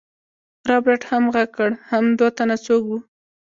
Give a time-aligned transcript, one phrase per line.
[0.69, 2.97] رابرټ هم غږ کړ حم دوه تنه څوک وو.